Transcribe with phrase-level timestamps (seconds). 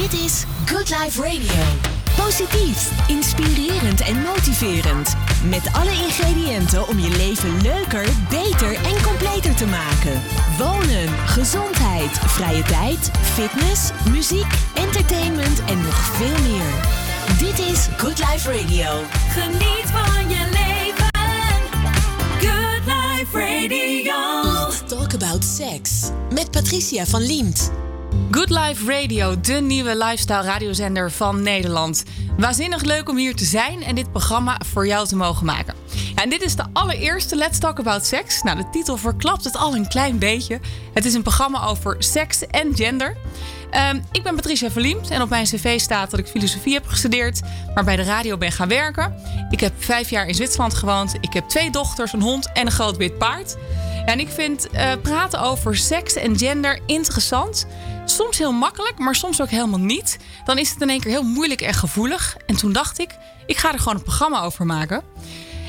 [0.00, 1.62] Dit is Good Life Radio.
[2.16, 5.14] Positief, inspirerend en motiverend.
[5.48, 10.22] Met alle ingrediënten om je leven leuker, beter en completer te maken.
[10.58, 16.72] Wonen, gezondheid, vrije tijd, fitness, muziek, entertainment en nog veel meer.
[17.38, 19.02] Dit is Good Life Radio.
[19.28, 21.10] Geniet van je leven.
[22.38, 24.42] Good Life Radio.
[24.42, 26.10] Let's talk about sex.
[26.34, 27.89] Met Patricia van Liemt.
[28.30, 32.04] Good Life Radio, de nieuwe lifestyle radiozender van Nederland.
[32.36, 35.74] Waanzinnig leuk om hier te zijn en dit programma voor jou te mogen maken.
[36.14, 38.42] Ja, en dit is de allereerste Let's Talk About Sex.
[38.42, 40.60] Nou, de titel verklapt het al een klein beetje.
[40.94, 43.16] Het is een programma over seks en gender.
[43.70, 47.40] Ehm, ik ben Patricia Verliemd en op mijn cv staat dat ik filosofie heb gestudeerd,
[47.74, 49.14] maar bij de radio ben gaan werken.
[49.50, 51.14] Ik heb vijf jaar in Zwitserland gewoond.
[51.20, 53.56] Ik heb twee dochters, een hond en een groot wit paard.
[54.10, 57.66] En ik vind uh, praten over seks en gender interessant.
[58.04, 60.18] Soms heel makkelijk, maar soms ook helemaal niet.
[60.44, 62.36] Dan is het in één keer heel moeilijk en gevoelig.
[62.46, 63.10] En toen dacht ik,
[63.46, 65.02] ik ga er gewoon een programma over maken.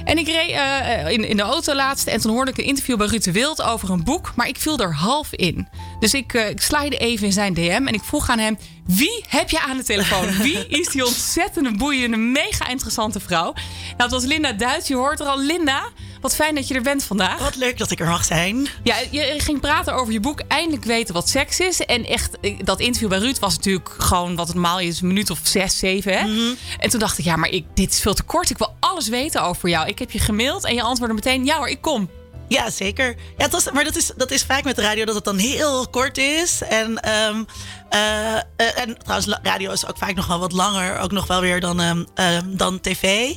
[0.03, 2.98] En ik reed uh, in, in de auto laatst en toen hoorde ik een interview
[2.98, 5.67] bij Ruud de Wild over een boek, maar ik viel er half in.
[6.02, 9.24] Dus ik, uh, ik slide even in zijn DM en ik vroeg aan hem: Wie
[9.28, 10.38] heb je aan de telefoon?
[10.48, 13.54] Wie is die ontzettende, boeiende, mega interessante vrouw?
[13.54, 14.88] Nou, dat was Linda Duits.
[14.88, 15.84] Je hoort er al, Linda.
[16.22, 17.40] Wat fijn dat je er bent vandaag.
[17.40, 18.68] Wat leuk dat ik er mag zijn.
[18.84, 21.86] Ja, je ging praten over je boek Eindelijk weten wat seks is.
[21.86, 25.30] En echt, dat interview bij Ruud was natuurlijk gewoon wat het normaal is, een minuut
[25.30, 26.18] of zes, zeven.
[26.18, 26.26] Hè?
[26.26, 26.56] Mm -hmm.
[26.80, 28.50] En toen dacht ik, ja, maar ik, dit is veel te kort.
[28.50, 29.88] Ik wil alles weten over jou.
[29.88, 32.10] Ik heb je gemaild en je antwoordde meteen, ja hoor, ik kom.
[32.52, 33.16] Ja, zeker.
[33.38, 36.62] Ja, maar dat is, dat is vaak met radio dat het dan heel kort is.
[36.62, 37.46] En, um,
[37.94, 40.98] uh, en trouwens, radio is ook vaak nog wel wat langer.
[41.00, 43.36] Ook nog wel weer dan, um, um, dan tv.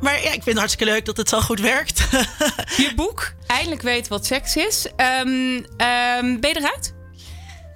[0.00, 1.98] maar ja, ik vind het hartstikke leuk dat het zo goed werkt.
[2.76, 4.86] Je boek, Eindelijk weten wat seks is.
[6.40, 6.93] ben je eruit?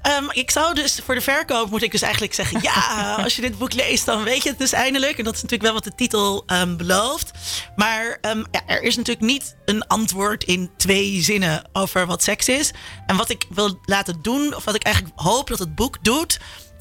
[0.08, 3.42] Um, ik zou dus voor de verkoop moet ik dus eigenlijk zeggen: ja, als je
[3.42, 5.18] dit boek leest, dan weet je het dus eindelijk.
[5.18, 7.30] En dat is natuurlijk wel wat de titel um, belooft.
[7.76, 12.48] Maar um, ja, er is natuurlijk niet een antwoord in twee zinnen over wat seks
[12.48, 12.72] is.
[13.06, 16.38] En wat ik wil laten doen, of wat ik eigenlijk hoop dat het boek doet,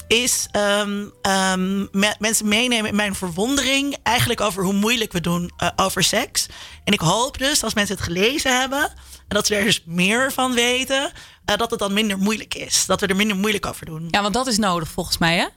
[0.08, 5.52] is um, um, me mensen meenemen in mijn verwondering eigenlijk over hoe moeilijk we doen
[5.64, 6.48] uh, over seks.
[6.84, 8.94] En ik hoop dus als mensen het gelezen hebben
[9.28, 11.12] en dat ze er dus meer van weten,
[11.50, 12.86] uh, dat het dan minder moeilijk is.
[12.86, 14.08] Dat we er minder moeilijk over doen.
[14.12, 15.48] Ja, want dat is nodig volgens mij, hè?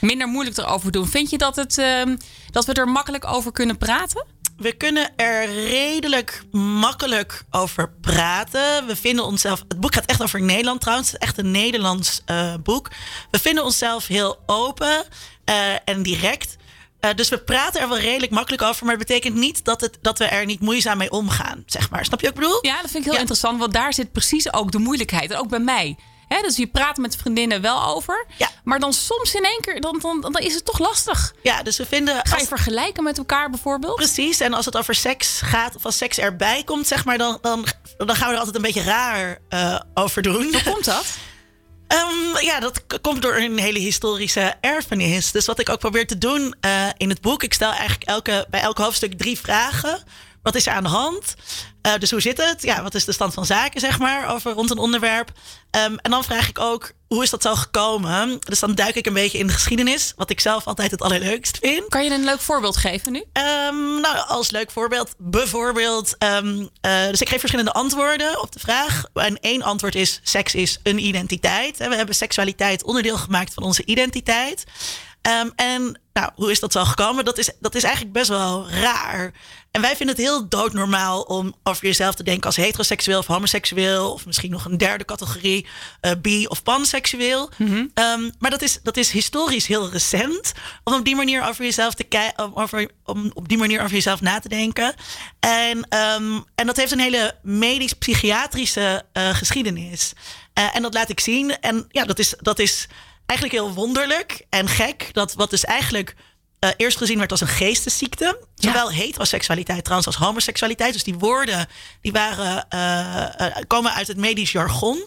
[0.00, 1.06] Minder moeilijk erover doen.
[1.08, 2.02] Vind je dat, het, uh,
[2.50, 4.26] dat we er makkelijk over kunnen praten?
[4.56, 8.86] we kunnen er redelijk makkelijk over praten.
[8.86, 9.64] We vinden onszelf.
[9.68, 11.10] Het boek gaat echt over Nederland trouwens.
[11.10, 12.90] Het is echt een Nederlands uh, boek.
[13.30, 15.04] We vinden onszelf heel open
[15.50, 16.56] uh, en direct.
[17.04, 18.86] Uh, dus we praten er wel redelijk makkelijk over.
[18.86, 21.62] Maar het betekent niet dat, het, dat we er niet moeizaam mee omgaan.
[21.66, 22.04] Zeg maar.
[22.04, 22.58] Snap je wat ik bedoel?
[22.60, 23.18] Ja, dat vind ik heel ja.
[23.18, 23.58] interessant.
[23.58, 25.30] Want daar zit precies ook de moeilijkheid.
[25.30, 25.96] En ook bij mij.
[26.28, 28.26] He, dus je praat met vriendinnen wel over.
[28.38, 28.50] Ja.
[28.64, 31.34] Maar dan soms in één keer, dan, dan, dan is het toch lastig.
[31.42, 32.14] Ja, dus we vinden.
[32.14, 32.48] Ga je als...
[32.48, 33.94] vergelijken met elkaar bijvoorbeeld?
[33.94, 34.40] Precies.
[34.40, 37.66] En als het over seks gaat, of als seks erbij komt, zeg maar, dan, dan,
[37.96, 40.42] dan gaan we er altijd een beetje raar uh, over doen.
[40.52, 41.04] Hoe komt dat?
[41.88, 45.30] Um, ja, dat komt door een hele historische erfenis.
[45.30, 48.46] Dus wat ik ook probeer te doen uh, in het boek, ik stel eigenlijk elke,
[48.50, 50.02] bij elk hoofdstuk drie vragen.
[50.44, 51.34] Wat is er aan de hand?
[51.86, 52.62] Uh, dus hoe zit het?
[52.62, 55.30] Ja, wat is de stand van zaken, zeg maar, over rond een onderwerp?
[55.70, 58.38] Um, en dan vraag ik ook, hoe is dat zo gekomen?
[58.40, 61.58] Dus dan duik ik een beetje in de geschiedenis, wat ik zelf altijd het allerleukst
[61.58, 61.88] vind.
[61.88, 63.18] Kan je een leuk voorbeeld geven nu?
[63.18, 68.60] Um, nou, als leuk voorbeeld, bijvoorbeeld, um, uh, dus ik geef verschillende antwoorden op de
[68.60, 69.04] vraag.
[69.14, 71.76] En één antwoord is, seks is een identiteit.
[71.76, 74.64] We hebben seksualiteit onderdeel gemaakt van onze identiteit.
[75.42, 77.24] Um, en nou, hoe is dat zo gekomen?
[77.24, 79.32] Dat is, dat is eigenlijk best wel raar.
[79.70, 84.12] En wij vinden het heel doodnormaal om over jezelf te denken als heteroseksueel of homoseksueel.
[84.12, 85.66] Of misschien nog een derde categorie,
[86.02, 87.50] uh, bi- of panseksueel.
[87.56, 87.90] Mm -hmm.
[87.94, 90.52] um, maar dat is, dat is historisch heel recent.
[90.84, 94.20] Om op die manier over jezelf te kijken, over, om op die manier over jezelf
[94.20, 94.94] na te denken.
[95.40, 100.12] En, um, en dat heeft een hele medisch-psychiatrische uh, geschiedenis.
[100.58, 101.60] Uh, en dat laat ik zien.
[101.60, 102.34] En ja, dat is.
[102.38, 102.88] Dat is
[103.26, 105.08] eigenlijk heel wonderlijk en gek.
[105.12, 106.14] Dat wat dus eigenlijk
[106.64, 108.46] uh, eerst gezien werd als een geestesziekte.
[108.54, 108.96] Zowel ja.
[108.96, 110.92] heteroseksualiteit trouwens als homoseksualiteit.
[110.92, 111.66] Dus die woorden
[112.00, 115.06] die waren, uh, uh, komen uit het medisch jargon.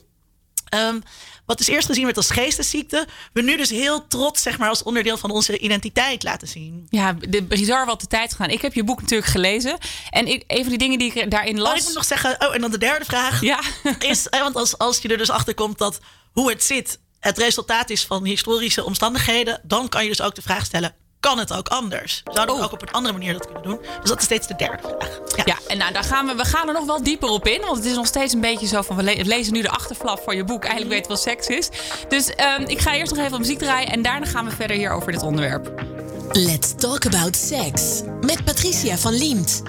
[0.75, 1.03] Um,
[1.45, 4.83] wat dus eerst gezien werd als geestesziekte, we nu dus heel trots, zeg maar, als
[4.83, 6.87] onderdeel van onze identiteit laten zien.
[6.89, 8.49] Ja, de, bizar wat de tijd gaan.
[8.49, 9.77] Ik heb je boek natuurlijk gelezen.
[10.09, 11.71] En ik, een van die dingen die ik daarin las.
[11.71, 13.41] Oh, ik moet nog zeggen, oh, en dan de derde vraag.
[13.41, 13.59] Ja.
[13.99, 15.99] Is, want als, als je er dus achter komt dat
[16.31, 20.41] hoe het zit het resultaat is van historische omstandigheden, dan kan je dus ook de
[20.41, 22.21] vraag stellen: kan het ook anders?
[22.33, 22.67] Zouden we Oh.
[22.67, 23.79] ook op een andere manier dat kunnen doen?
[24.01, 25.19] Dus dat is steeds de derde vraag.
[25.35, 25.43] Ja.
[25.45, 27.61] Ja, en nou, daar gaan we, we gaan er nog wel dieper op in.
[27.61, 28.95] Want het is nog steeds een beetje zo van...
[28.95, 30.61] we le- lezen nu de achterflap van je boek.
[30.63, 31.69] Eigenlijk weten wat seks is.
[32.09, 33.89] Dus ehm, ik ga eerst nog even wat muziek draaien...
[33.91, 35.71] en daarna gaan we verder hier over dit onderwerp.
[36.31, 38.01] Let's talk about sex.
[38.21, 39.61] Met Patricia van Liemt.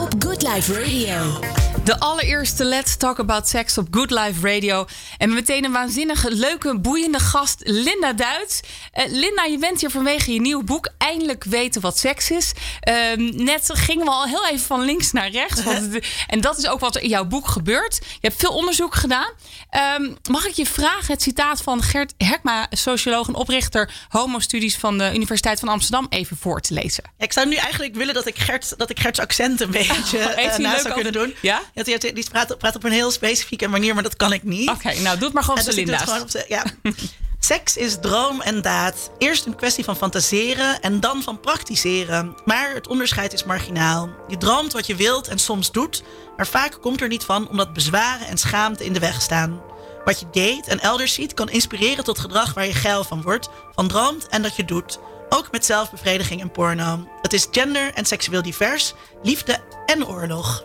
[0.00, 1.38] Op Good Life Radio.
[1.86, 4.86] De allereerste Let's Talk About Sex op Good Life Radio.
[5.18, 8.60] En meteen een waanzinnige, leuke, boeiende gast, Linda Duits.
[8.92, 12.52] Eh, Linda, je bent hier vanwege je nieuwe boek Eindelijk weten wat seks is.
[12.80, 15.62] Ehm, net gingen we al heel even van links naar rechts.
[15.62, 17.94] Want en dat is ook wat er in jouw boek gebeurt.
[17.94, 19.32] Je hebt veel onderzoek gedaan.
[19.70, 24.98] Ehm, mag ik je vragen het citaat van Gert Herkma, socioloog en oprichter homostudies van
[24.98, 27.04] de Universiteit van Amsterdam, even voor te lezen?
[27.18, 30.18] Ja, Ik zou nu eigenlijk willen dat ik, Gert, dat ik Gert's accent een beetje
[30.18, 31.34] hij eh, na zou kunnen doen.
[31.40, 31.62] Ja?
[31.84, 34.70] Ja, die, praat, praat op een heel specifieke manier, maar dat kan ik niet.
[34.70, 36.02] Oké, nou doe het maar gewoon op dus Linda's.
[36.02, 36.64] gewoon op ja.
[37.38, 39.10] Seks is droom en daad.
[39.18, 42.34] Eerst een kwestie van fantaseren en dan van praktiseren.
[42.44, 44.10] Maar het onderscheid is marginaal.
[44.28, 46.02] Je droomt wat je wilt en soms doet,
[46.36, 49.62] maar vaak komt er niet van omdat bezwaren en schaamte in de weg staan.
[50.04, 53.48] Wat je deed en elders ziet kan inspireren tot gedrag waar je geil van wordt,
[53.74, 54.98] van droomt en dat je doet.
[55.28, 57.08] Ook met zelfbevrediging en porno.
[57.22, 60.64] Het is gender en seksueel divers, liefde en oorlog.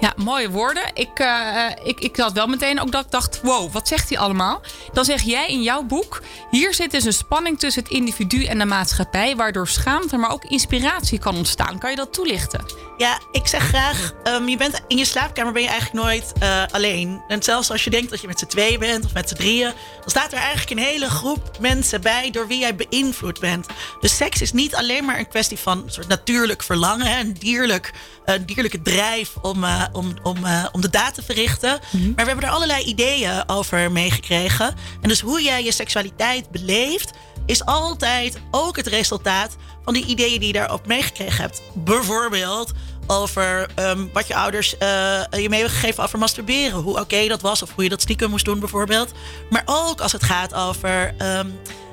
[0.00, 0.90] Ja, mooie woorden.
[0.94, 4.18] Ik, eh, ik, ik had wel meteen ook dat ik dacht, wow, wat zegt hij
[4.18, 4.60] allemaal?
[4.92, 8.58] Dan zeg jij in jouw boek, hier zit dus een spanning tussen het individu en
[8.58, 11.78] de maatschappij, waardoor schaamte, maar ook inspiratie kan ontstaan.
[11.78, 12.64] Kan je dat toelichten?
[12.96, 16.62] Ja, ik zeg graag, ehm, je bent, in je slaapkamer ben je eigenlijk nooit eh,
[16.70, 17.22] alleen.
[17.28, 19.72] En zelfs als je denkt dat je met z'n tweeën bent of met z'n drieën...
[20.00, 23.66] dan staat er eigenlijk een hele groep mensen bij door wie jij beïnvloed bent.
[24.00, 27.18] Dus seks is niet alleen maar een kwestie van een soort natuurlijk verlangen...
[27.18, 27.92] een dierlijk,
[28.24, 31.78] een dierlijke drijf om, eh, om, om, eh, om de daad te verrichten.
[31.92, 34.74] Maar we hebben er allerlei ideeën over meegekregen.
[35.00, 37.10] En dus hoe jij je seksualiteit beleeft
[37.46, 41.62] is altijd ook het resultaat van die ideeën die je daarop meegekregen hebt.
[41.74, 42.72] Bijvoorbeeld
[43.06, 44.88] over ehm, wat je ouders eh,
[45.30, 46.80] je mee hebben gegeven over masturberen.
[46.80, 49.12] Hoe oké dat was of hoe je dat stiekem moest doen bijvoorbeeld.
[49.50, 51.14] Maar ook als het gaat over...
[51.18, 51.46] ehm,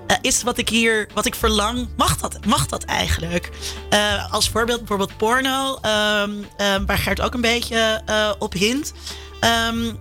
[0.08, 3.50] eh, is wat ik hier, wat ik verlang, mag dat, mag dat eigenlijk?
[3.90, 8.94] Eh, als voorbeeld bijvoorbeeld porno, ehm, ehm, waar Gert ook een beetje eh, op hint.
[9.40, 9.92] Ehm,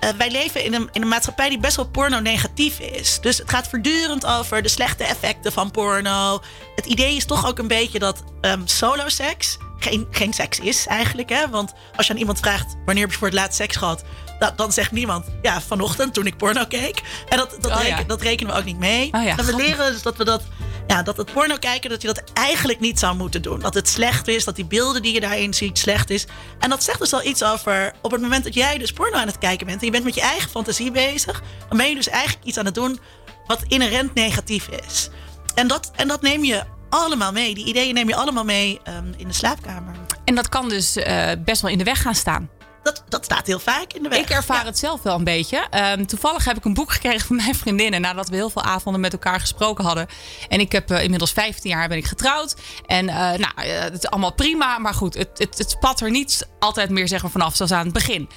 [0.00, 3.18] eh, wij leven in een, in een maatschappij die best wel porno-negatief is.
[3.20, 6.40] Dus het gaat voortdurend over de slechte effecten van porno.
[6.74, 8.22] Het idee is toch ook een beetje dat
[8.64, 11.28] solo-seks geen, geen seks is eigenlijk.
[11.28, 11.48] Hè?
[11.48, 14.04] Want als je aan iemand vraagt wanneer heb je voor het laatst seks gehad...
[14.38, 17.02] dan, dan zegt niemand, ja, vanochtend toen ik porno keek.
[17.28, 18.02] En dat, dat, Oh, ja.
[18.06, 19.12] dat rekenen we ook niet mee.
[19.12, 20.42] Oh, ja, en we leren dus dat we dat...
[20.86, 23.60] Ja, dat het porno kijken, dat je dat eigenlijk niet zou moeten doen.
[23.60, 26.26] Dat het slecht is, dat die beelden die je daarin ziet slecht is.
[26.58, 27.92] En dat zegt dus al iets over...
[28.02, 29.80] op het moment dat jij dus porno aan het kijken bent...
[29.80, 31.42] en je bent met je eigen fantasie bezig...
[31.68, 33.00] dan ben je dus eigenlijk iets aan het doen
[33.46, 35.10] wat inherent negatief is.
[35.54, 37.54] En dat, en dat neem je allemaal mee.
[37.54, 39.94] Die ideeën neem je allemaal mee ehm, in de slaapkamer.
[40.24, 42.50] En dat kan dus eh, best wel in de weg gaan staan.
[42.82, 44.18] Dat, dat staat heel vaak in de weg.
[44.18, 44.64] Ik ervaar Ja.
[44.64, 45.66] het zelf wel een beetje.
[45.70, 49.00] Ehm, toevallig heb ik een boek gekregen van mijn vriendinnen nadat we heel veel avonden
[49.00, 50.06] met elkaar gesproken hadden.
[50.48, 52.56] En ik heb eh, inmiddels 15 jaar ben ik getrouwd.
[52.86, 54.78] En eh, nou, eh, het is allemaal prima.
[54.78, 57.84] Maar goed, het, het, het spat er niet altijd meer zeg maar, vanaf zoals aan
[57.84, 58.28] het begin.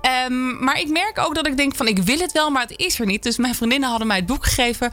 [0.00, 2.78] Ehm, maar ik merk ook dat ik denk van ik wil het wel, maar het
[2.78, 3.22] is er niet.
[3.22, 4.92] Dus mijn vriendinnen hadden mij het boek gegeven.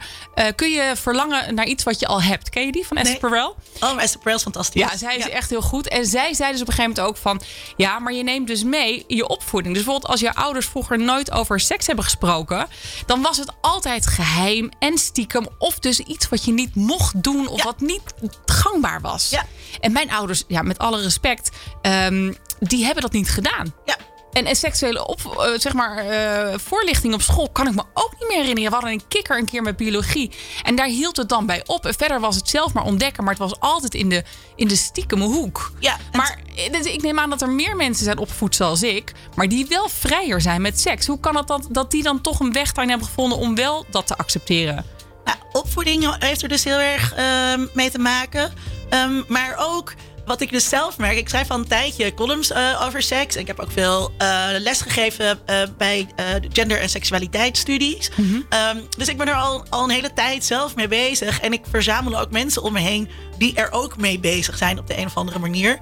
[0.54, 2.50] Kun je verlangen naar iets wat je al hebt?
[2.50, 3.40] Ken je die van Esther Nee.
[3.80, 4.80] Oh, Esther Perel is fantastisch.
[4.80, 5.88] Ja, zij is echt heel goed.
[5.88, 7.40] En zij zei dus op een gegeven moment ook van...
[7.76, 9.74] ja, maar je neemt dus mee je opvoeding.
[9.74, 12.66] Dus bijvoorbeeld als je ouders vroeger nooit over seks hebben gesproken...
[13.06, 15.46] dan was het altijd geheim en stiekem...
[15.58, 17.64] of dus iets wat je niet mocht doen of Ja.
[17.64, 18.02] wat niet
[18.46, 19.30] gangbaar was.
[19.30, 19.46] Ja.
[19.80, 21.50] En mijn ouders, ja, met alle respect...
[21.82, 23.74] ehm, die hebben dat niet gedaan.
[23.84, 23.96] Ja.
[24.34, 28.14] En, en seksuele op, eh, zeg maar, eh, voorlichting op school kan ik me ook
[28.18, 28.70] niet meer herinneren.
[28.70, 30.30] We hadden een kikker een keer met biologie.
[30.62, 31.86] En daar hield het dan bij op.
[31.86, 33.24] En verder was het zelf maar ontdekken.
[33.24, 34.24] Maar het was altijd in de,
[34.56, 35.72] in de stiekeme hoek.
[35.78, 39.12] Ja, Maar eh, dus ik neem aan dat er meer mensen zijn opgevoed zoals ik.
[39.34, 41.06] Maar die wel vrijer zijn met seks.
[41.06, 43.84] Hoe kan het dat, dat die dan toch een weg daarin hebben gevonden om wel
[43.90, 44.84] dat te accepteren?
[45.24, 48.52] Nou, opvoeding heeft er dus heel erg ehm, mee te maken.
[48.88, 49.94] Ehm, maar ook
[50.26, 51.16] wat ik dus zelf merk.
[51.16, 53.34] Ik schrijf al een tijdje columns eh, over seks.
[53.34, 54.12] En ik heb ook veel
[54.58, 58.10] les gegeven eh, bij eh, de gender- en seksualiteitsstudies.
[58.48, 61.40] Ehm, dus ik ben er al, al een hele tijd zelf mee bezig.
[61.40, 64.86] En ik verzamel ook mensen om me heen die er ook mee bezig zijn op
[64.86, 65.78] de een of andere manier.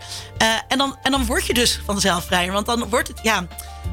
[0.68, 2.52] En, dan, en dan word je dus vanzelf vrijer.
[2.52, 3.46] Want dan wordt het, ja,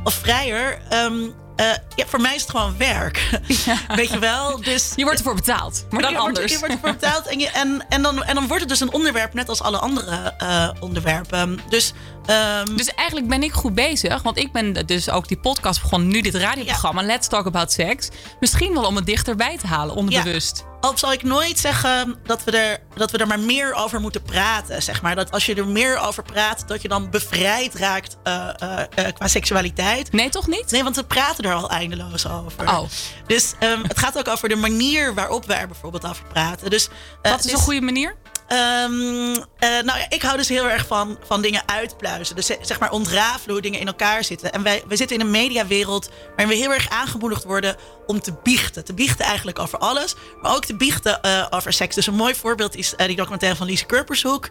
[0.03, 0.81] of vrijer.
[0.89, 1.13] ehm,
[1.59, 3.29] eh, ja, voor mij is het gewoon werk.
[3.95, 4.61] Weet je wel?
[4.61, 6.53] Dus Je wordt ervoor betaald, maar dan je wordt- anders.
[6.53, 8.93] je wordt ervoor betaald en, je, en, en, dan, en dan wordt het dus een
[8.93, 11.59] onderwerp net als alle andere eh, onderwerpen.
[11.69, 11.93] Dus
[12.29, 14.21] Ehm, Dus eigenlijk ben ik goed bezig.
[14.21, 16.07] Want ik ben dus ook die podcast begonnen.
[16.07, 17.01] Nu dit radioprogramma.
[17.01, 18.09] Let's Talk About Sex.
[18.39, 19.95] Misschien wel om het dichterbij te halen.
[19.95, 20.67] Onderbewust.
[20.81, 24.21] Al zal ik nooit zeggen dat we, er, dat we er maar meer over moeten
[24.21, 24.83] praten.
[24.83, 25.15] Zeg maar.
[25.15, 29.13] Dat als je er meer over praat, dat je dan bevrijd raakt eh, eh, eh,
[29.13, 30.11] qua seksualiteit.
[30.11, 30.71] Nee, toch niet?
[30.71, 32.67] Nee, want we praten er al eindeloos over.
[32.69, 32.81] Oh.
[33.27, 36.69] Dus ehm, het gaat ook over de manier waarop we er bijvoorbeeld over praten.
[36.69, 36.89] Dus,
[37.21, 38.15] Wat is een goede manier?
[38.49, 42.35] Ehm, eh, nou ja, ik hou dus heel erg van, van dingen uitpluizen.
[42.35, 44.51] Dus eh, zeg maar ontrafelen hoe dingen in elkaar zitten.
[44.51, 47.75] En wij, wij zitten in een mediawereld waarin we heel erg aangemoedigd worden
[48.07, 48.85] om te biechten.
[48.85, 51.95] Te biechten eigenlijk over alles, maar ook te biechten eh, over seks.
[51.95, 54.47] Dus een mooi voorbeeld is eh, die documentaire van Lise Kurpershoek,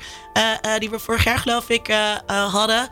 [0.78, 1.92] die we vorig jaar geloof ik
[2.26, 2.88] hadden.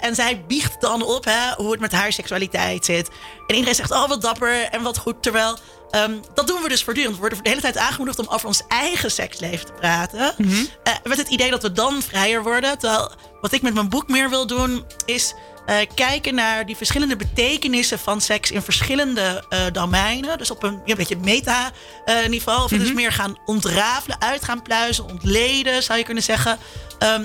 [0.00, 3.08] En zij biecht dan op hè, hoe het met haar seksualiteit zit.
[3.46, 5.22] En iedereen zegt, oh wat dapper en wat goed.
[5.22, 5.58] Terwijl
[5.90, 7.14] Ehm, dat doen we dus voortdurend.
[7.14, 10.34] We worden de hele tijd aangemoedigd om over ons eigen seksleven te praten.
[10.82, 12.78] Eh, met het idee dat we dan vrijer worden.
[12.78, 15.34] Terwijl wat ik met mijn boek meer wil doen, is
[15.66, 20.38] eh, kijken naar die verschillende betekenissen van seks in verschillende eh, domeinen.
[20.38, 22.62] Dus op een, een beetje meta-niveau.
[22.62, 26.58] of dus meer gaan ontrafelen, uit gaan pluizen, ontleden, zou je kunnen zeggen.
[26.98, 27.24] Ehm,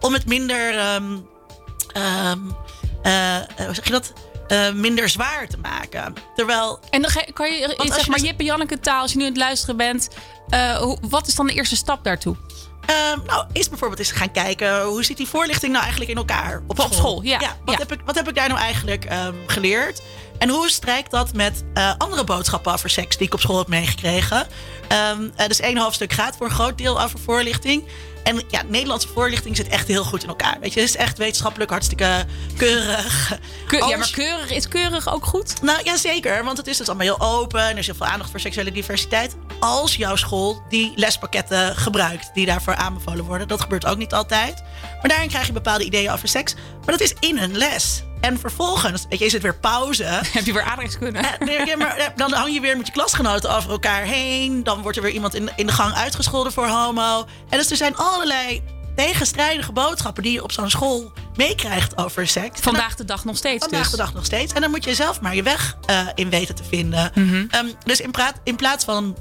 [0.00, 0.78] om het minder.
[0.78, 1.16] ehm,
[1.92, 2.38] ehm,
[3.02, 4.12] eh, eh, hoe zeg je dat?
[4.48, 6.14] Eh, minder zwaar te maken.
[6.34, 9.16] Terwijl En dan kan je, als zeg je maar, Jip en Janneke taal, als je
[9.16, 10.08] nu aan het luisteren bent.
[10.48, 12.36] eh, wat is dan de eerste stap daartoe?
[12.86, 16.62] Ehm, nou, is bijvoorbeeld eens gaan kijken hoe zit die voorlichting nou eigenlijk in elkaar
[16.66, 17.22] op Op school?
[17.22, 17.38] ja.
[17.38, 17.78] wat, Ja.
[17.78, 20.02] Heb ik, wat heb ik daar nou eigenlijk ehm, geleerd?
[20.38, 23.68] En hoe strijkt dat met eh, andere boodschappen over seks die ik op school heb
[23.68, 24.46] meegekregen?
[24.88, 27.84] Ehm, eh, dus één hoofdstuk gaat voor een groot deel over voorlichting.
[28.24, 30.56] En ja, Nederlandse voorlichting zit echt heel goed in elkaar.
[30.60, 32.24] Weet je, het is echt wetenschappelijk hartstikke
[32.56, 33.38] keurig.
[33.66, 35.62] Keur- ja, maar keurig is keurig ook goed?
[35.62, 36.44] nou ja, zeker.
[36.44, 37.60] Want het is dus allemaal heel open.
[37.60, 39.36] En er is heel veel aandacht voor seksuele diversiteit.
[39.60, 43.48] Als jouw school die lespakketten gebruikt die daarvoor aanbevolen worden.
[43.48, 44.62] Dat gebeurt ook niet altijd.
[45.00, 46.54] Maar daarin krijg je bepaalde ideeën over seks.
[46.54, 48.02] Maar dat is in een les.
[48.24, 50.04] En vervolgens, weet je, is het weer pauze.
[50.32, 51.18] Heb je weer aardrijkskunde?
[51.18, 54.62] Eh, ja, maar, eh, dan hang je weer met je klasgenoten over elkaar heen.
[54.64, 57.26] Dan wordt er weer iemand in, in de gang uitgescholden voor homo.
[57.48, 58.62] En dus er zijn allerlei
[58.96, 62.60] tegenstrijdige boodschappen die je op zo'n school meekrijgt over seks.
[62.60, 63.90] Dan- Vandaag de dag nog steeds Vandaag dus.
[63.90, 64.52] de dag nog steeds.
[64.52, 67.10] En dan moet je zelf maar je weg eh, in weten te vinden.
[67.14, 67.44] Mhm.
[67.50, 69.16] Ehm, dus in, praat, in plaats van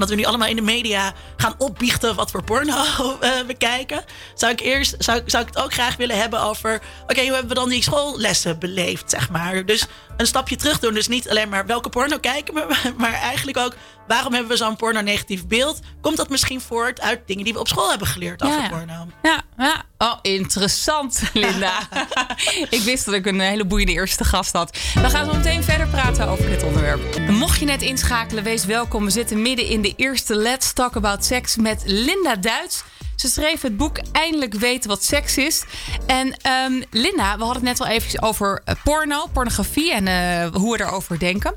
[0.00, 2.72] dat we nu allemaal in de media gaan opbiechten wat voor porno
[3.20, 4.04] eh, we kijken,
[4.34, 7.48] zou ik eerst zou, zou ik het ook graag willen hebben over: oké, hoe hebben
[7.48, 9.66] we dan die schoollessen beleefd, zeg maar.
[9.66, 10.94] Dus een stapje terug doen.
[10.94, 13.74] Dus niet alleen maar welke porno kijken we, maar eigenlijk ook
[14.10, 15.80] waarom hebben we zo'n porno-negatief beeld?
[16.00, 18.68] Komt dat misschien voort uit dingen die we op school hebben geleerd over Ja, ja.
[18.68, 19.06] porno?
[19.22, 19.82] Ja, ja.
[19.98, 21.78] Oh, interessant, Linda.
[22.70, 24.78] ik wist dat ik een hele boeiende eerste gast had.
[24.94, 27.18] We gaan zo meteen verder praten over dit onderwerp.
[27.28, 29.04] Mocht je net inschakelen, wees welkom.
[29.04, 32.82] We zitten midden in de eerste Let's Talk About Sex met Linda Duits.
[33.16, 35.64] Ze schreef het boek Eindelijk weten wat seks is.
[36.06, 40.60] En ehm, Linda, we hadden het net wel even over eh, porno, pornografie en eh,
[40.60, 41.54] hoe we erover denken.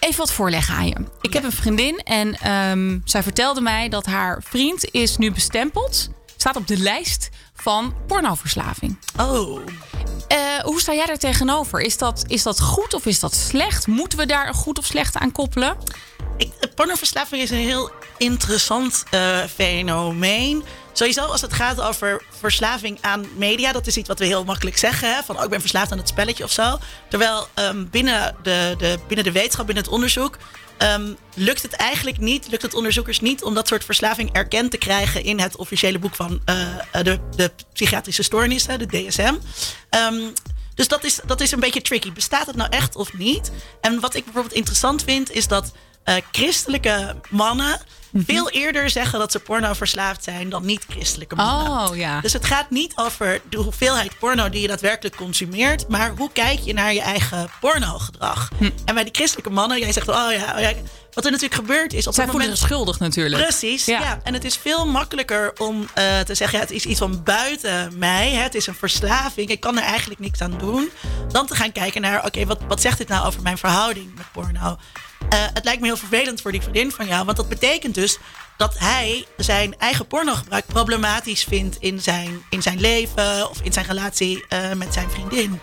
[0.00, 0.96] Even wat voorleggen aan je.
[1.20, 6.08] Ik heb een vriendin en ehm, zij vertelde mij dat haar vriend is nu bestempeld.
[6.36, 8.98] Staat op de lijst van pornoverslaving.
[9.20, 9.60] Oh.
[10.28, 11.80] Eh, hoe sta jij daar tegenover?
[11.80, 13.86] Is dat, is dat goed of is dat slecht?
[13.86, 15.76] Moeten we daar een goed of slecht aan koppelen?
[16.36, 20.64] Ik, pornoverslaving is een heel interessant eh, fenomeen.
[20.96, 24.76] Sowieso als het gaat over verslaving aan media, dat is iets wat we heel makkelijk
[24.76, 25.14] zeggen.
[25.14, 25.22] Hè?
[25.22, 26.78] Van oh, ik ben verslaafd aan het spelletje of zo.
[27.08, 30.38] Terwijl ehm, binnen, de, de, binnen de wetenschap, binnen het onderzoek,
[30.76, 34.78] ehm, lukt het eigenlijk niet, lukt het onderzoekers niet om dat soort verslaving erkend te
[34.78, 36.56] krijgen in het officiële boek van eh,
[37.02, 39.34] de, de psychiatrische stoornissen, de DSM.
[39.90, 40.20] Ehm,
[40.74, 42.12] dus dat is, dat is een beetje tricky.
[42.12, 43.50] Bestaat het nou echt of niet?
[43.80, 45.70] En wat ik bijvoorbeeld interessant vind, is dat eh,
[46.30, 47.80] christelijke mannen
[48.24, 51.88] veel eerder zeggen dat ze porno verslaafd zijn dan niet-christelijke mannen.
[51.90, 52.20] Oh ja.
[52.20, 56.58] Dus het gaat niet over de hoeveelheid porno die je daadwerkelijk consumeert, maar hoe kijk
[56.58, 58.50] je naar je eigen pornogedrag.
[58.58, 58.70] Hm.
[58.84, 60.72] En bij die christelijke mannen, jij zegt, oh ja, oh ja
[61.12, 63.42] wat er natuurlijk gebeurt is op Zij voelen moment zich schuldig natuurlijk.
[63.42, 64.20] Precies, ja.
[64.22, 66.58] En het is veel makkelijker om eh, te zeggen...
[66.58, 69.48] Ja, het is iets van buiten mij, hè, het is een verslaving...
[69.48, 70.90] ik kan er eigenlijk niks aan doen...
[71.28, 72.24] dan te gaan kijken naar...
[72.24, 74.78] oké, wat, wat zegt dit nou over mijn verhouding met porno?
[75.28, 77.24] Eh, het lijkt me heel vervelend voor die vriendin van jou...
[77.24, 78.18] want dat betekent dus
[78.56, 81.76] dat hij zijn eigen pornogebruik problematisch vindt...
[81.80, 85.60] in zijn, in zijn leven of in zijn relatie eh, met zijn vriendin.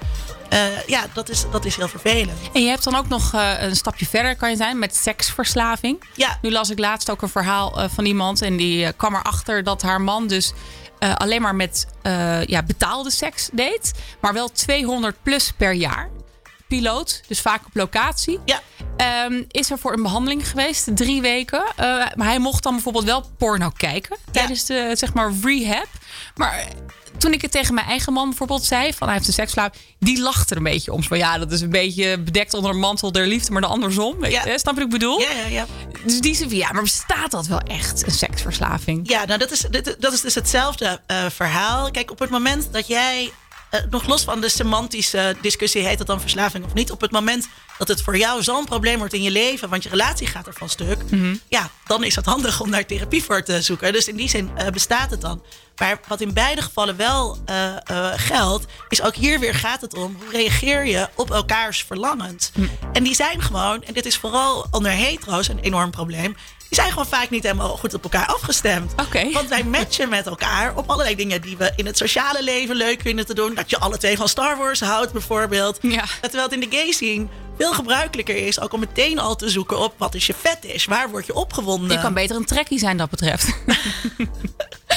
[0.50, 2.40] Eh, ja, dat is, dat is heel vervelend.
[2.54, 6.04] En je hebt dan ook nog een stapje verder kan je zijn met seksverslaving.
[6.16, 6.38] Ja.
[6.42, 10.02] Nu las ik laatst ook een verhaal van iemand en die kwam erachter dat haar
[10.02, 10.54] man dus
[11.18, 11.88] alleen maar met
[12.46, 13.92] ja, betaalde seks deed,
[14.22, 16.10] maar wel 200 plus per jaar.
[16.78, 18.40] Piloot, dus vaak op locatie.
[18.46, 18.62] Ja.
[18.98, 21.64] Ehm, is er voor een behandeling geweest, drie weken.
[21.76, 25.88] Eh, maar hij mocht dan bijvoorbeeld wel porno kijken tijdens de zeg maar rehab.
[26.36, 26.68] Maar
[27.18, 30.22] toen ik het tegen mijn eigen man bijvoorbeeld zei, van hij heeft een seksslaap, die
[30.22, 31.04] lachte er een beetje om.
[31.04, 34.20] Van ja, dat is een beetje bedekt onder een mantel der liefde, maar dan andersom.
[34.20, 34.46] Weet Ja.
[34.46, 35.20] je, snap je wat ik bedoel?
[35.20, 35.66] Ja, ja, ja.
[36.06, 39.10] Dus die zei ja, maar bestaat dat wel echt, een seksverslaving?
[39.10, 39.66] Ja, nou dat is,
[40.00, 41.92] dat is dus hetzelfde eh, verhaal.
[41.92, 43.32] Kijk, op het moment dat jij,
[43.74, 47.12] eh, nog los van de semantische discussie, heet het dan verslaving of niet, op het
[47.12, 50.48] moment dat het voor jou zo'n probleem wordt in je leven, want je relatie gaat
[50.48, 50.98] er van stuk,
[51.48, 53.94] ja, dan is het handig om daar therapie voor te zoeken.
[53.94, 55.44] Dus in die zin eh, bestaat het dan.
[55.78, 57.76] Maar wat in beide gevallen wel eh,
[58.16, 62.52] geldt, is ook hier weer gaat het om hoe reageer je op elkaars verlangens.
[62.94, 66.36] En die zijn gewoon, en dit is vooral onder hetero's een enorm probleem,
[66.74, 68.92] die zijn gewoon vaak niet helemaal goed op elkaar afgestemd.
[68.96, 69.32] Oké.
[69.32, 73.02] Want wij matchen met elkaar op allerlei dingen die we in het sociale leven leuk
[73.02, 73.54] vinden te doen.
[73.54, 75.78] Dat je alle twee van Star Wars houdt, bijvoorbeeld.
[75.82, 76.04] Ja.
[76.22, 77.28] Terwijl het in de gay scene
[77.58, 81.10] veel gebruikelijker is ook om meteen al te zoeken op wat is je fetish, waar
[81.10, 81.92] word je opgewonden.
[81.92, 83.48] Je kan beter een trekkie zijn dat betreft.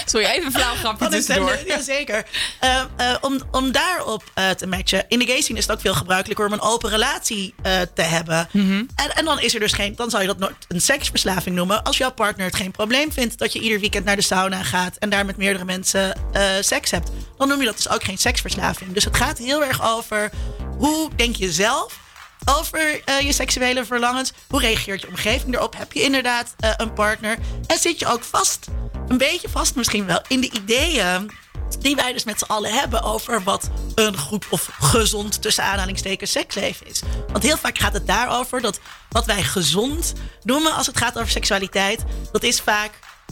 [0.04, 1.50] Sorry, even een flauw grapje is tussendoor.
[1.50, 1.66] dat?
[1.66, 2.26] Ja, zeker.
[2.60, 5.04] Eh, eh, om, om daarop eh, te matchen.
[5.08, 7.54] In de gay scene is het ook veel gebruikelijker om een open relatie
[7.94, 8.48] te hebben.
[8.52, 8.84] Mhm.
[8.94, 11.82] en, en dan is er dus geen, dan zou je dat nooit een seksverslaving noemen.
[11.82, 14.96] Als jouw partner het geen probleem vindt dat je ieder weekend naar de sauna gaat
[14.96, 16.18] en daar met meerdere mensen
[16.60, 18.92] seks hebt, dan noem je dat dus ook geen seksverslaving.
[18.92, 20.30] Dus het gaat heel erg over
[20.78, 22.04] hoe denk je zelf
[22.44, 24.32] over eh, je seksuele verlangens.
[24.48, 25.76] Hoe reageert je omgeving erop?
[25.76, 27.38] Heb je inderdaad eh, een partner?
[27.66, 28.66] En zit je ook vast,
[29.08, 31.30] een beetje vast misschien wel, in de ideeën
[31.78, 36.30] die wij dus met z'n allen hebben over wat een goed of gezond tussen aanhalingstekens
[36.30, 37.02] seksleven is.
[37.32, 40.12] Want heel vaak gaat het daarover dat wat wij gezond
[40.42, 42.90] noemen als het gaat over seksualiteit, dat is vaak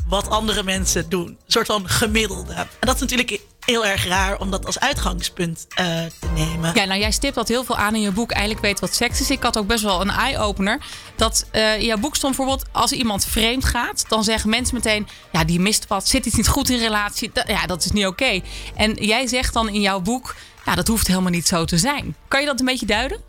[0.08, 1.26] wat andere mensen doen.
[1.26, 2.52] Een soort van gemiddelde.
[2.54, 5.84] En dat is natuurlijk heel erg raar om dat als uitgangspunt eh,
[6.20, 6.74] te nemen.
[6.74, 8.30] Ja, nou jij stipt dat heel veel aan in je boek.
[8.30, 9.30] Eigenlijk weet wat seks is.
[9.30, 10.78] Ik had ook best wel een eye-opener.
[11.16, 12.68] Dat eh, in jouw boek stond bijvoorbeeld...
[12.72, 15.08] als iemand vreemd gaat, dan zeggen mensen meteen...
[15.32, 17.30] ja, die mist wat, zit iets niet goed in relatie.
[17.32, 18.40] Dat, ja, dat is niet oké.
[18.74, 20.34] En jij zegt dan in jouw boek...
[20.66, 22.16] ja, dat hoeft helemaal niet zo te zijn.
[22.28, 23.20] Kan je dat een beetje duiden?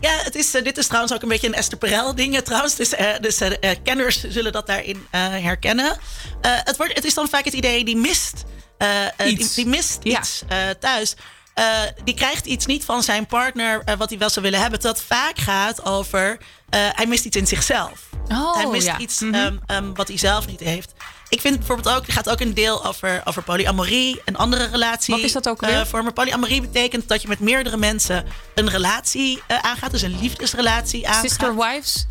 [0.00, 2.40] Ja, het is, eh, dit is trouwens ook een beetje een Esther Perel ding eh,
[2.40, 2.74] trouwens.
[2.74, 5.98] Dus, eh, dus eh, eh, kenners zullen dat daarin eh, herkennen.
[6.40, 8.71] Eh, het, wordt, het is dan vaak het idee die mist eh, eh,
[9.16, 9.54] die, Iets.
[9.54, 10.18] die mist Ja.
[10.18, 11.14] iets eh, thuis.
[11.54, 11.64] Eh,
[12.04, 14.80] die krijgt iets niet van zijn partner eh, wat hij wel zou willen hebben.
[14.80, 18.00] Dat vaak gaat over eh, hij mist iets in zichzelf.
[18.28, 18.98] Oh, hij mist ja.
[18.98, 19.34] iets Mhm.
[19.34, 20.92] ehm, ehm, wat hij zelf niet heeft.
[21.28, 25.14] Ik vind bijvoorbeeld ook, er gaat ook een deel over, over polyamorie, een andere relatie.
[25.14, 25.86] Wat is dat ook eh, weer?
[25.86, 26.12] vormen.
[26.12, 31.22] Polyamorie betekent dat je met meerdere mensen een relatie eh, aangaat, dus een liefdesrelatie aangaat.
[31.24, 32.06] Sister wives?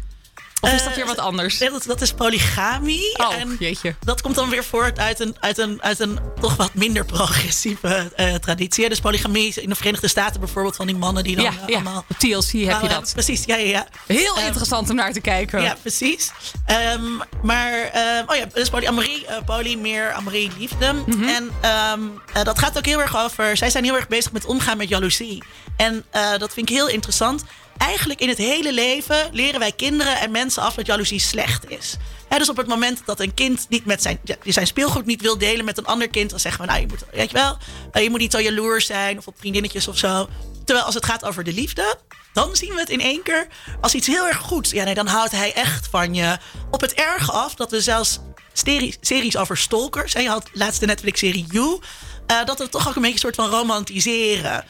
[0.62, 1.58] Of is dat Eh, weer wat anders?
[1.58, 3.18] Dat, dat is polygamie.
[3.20, 3.96] Oh, en jeetje.
[4.06, 8.12] dat komt dan weer voort uit een, uit een, uit een toch wat minder progressieve
[8.16, 8.90] eh, traditie.
[8.90, 11.74] Dus polygamie in de Verenigde Staten bijvoorbeeld van die mannen die dan Ja, eh, ja.
[11.76, 12.06] allemaal...
[12.10, 13.12] op TLC heb je allemaal- dat.
[13.14, 13.88] Precies, ja, ja, ja.
[14.08, 15.62] Heel Ehm, interessant om naar te kijken.
[15.62, 16.32] Ja, precies.
[16.66, 17.04] Ehm,
[17.44, 17.92] maar,
[18.28, 20.94] oh ja, dus polyamorie, poly, meer amorie, liefde.
[21.06, 21.24] Mhm.
[21.24, 22.00] En ehm,
[22.34, 23.58] eh, dat gaat ook heel erg over...
[23.58, 25.44] Zij zijn heel erg bezig met omgaan met jaloezie.
[25.78, 26.06] En
[26.38, 27.44] dat vind ik heel interessant.
[27.82, 31.98] Eigenlijk in het hele leven leren wij kinderen en mensen af dat jaloezie slecht is.
[32.38, 35.66] Dus op het moment dat een kind niet met zijn, zijn speelgoed niet wil delen
[35.66, 37.58] met een ander kind, dan zeggen we, nou, je moet, weet je wel,
[37.92, 40.30] eh, je moet niet zo jaloers zijn of op vriendinnetjes of zo.
[40.66, 41.96] Terwijl als het gaat over de liefde,
[42.34, 43.48] dan zien we het in één keer
[43.82, 44.72] als iets heel erg goeds.
[44.72, 46.38] Ja, nee, dan houdt hij echt van je.
[46.72, 48.20] Op het erg af dat we zelfs
[48.54, 51.80] series, series over stalkers, en je had laatst de Netflix-serie You,
[52.28, 54.66] eh, dat we het toch ook een beetje een soort van romantiseren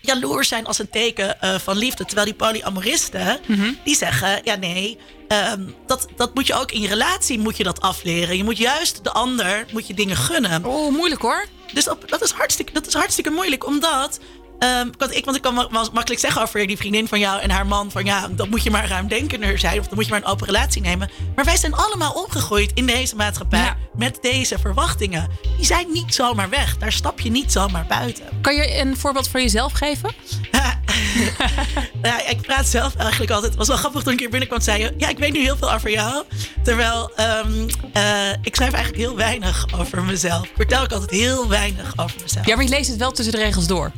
[0.00, 2.04] jaloers zijn als een teken eh, van liefde.
[2.04, 3.40] Terwijl die polyamoristen,
[3.84, 4.40] die zeggen...
[4.44, 8.36] ja nee, ehm, dat, dat moet je ook in je relatie moet je dat afleren.
[8.36, 10.64] Je moet juist de ander moet je dingen gunnen.
[10.64, 11.46] Oh, moeilijk hoor.
[11.72, 14.20] Dus dat, dat, is hartstikke, dat is hartstikke moeilijk, omdat...
[14.58, 17.40] ehm, want, ik, want ik kan ma- ma- makkelijk zeggen over die vriendin van jou
[17.40, 17.90] en haar man...
[17.90, 19.78] van ja, dan moet je maar ruimdenkender zijn...
[19.78, 21.10] of dan moet je maar een open relatie nemen.
[21.34, 23.58] Maar wij zijn allemaal opgegroeid in deze maatschappij...
[23.58, 23.76] Ja.
[23.96, 25.28] met deze verwachtingen.
[25.56, 26.76] Die zijn niet zomaar weg.
[26.78, 28.24] Daar stap je niet zomaar buiten.
[28.40, 30.14] Kan je een voorbeeld van jezelf geven?
[32.02, 33.48] Ja, ik praat zelf eigenlijk altijd.
[33.50, 34.60] Het was wel grappig toen ik hier binnenkwam.
[34.60, 36.24] Zei je, ja, ik weet nu heel veel over jou.
[36.62, 40.44] Terwijl ehm, eh, ik schrijf eigenlijk heel weinig over mezelf.
[40.44, 42.46] Ik vertel ook altijd heel weinig over mezelf.
[42.46, 43.92] Ja, maar je leest het wel tussen de regels door.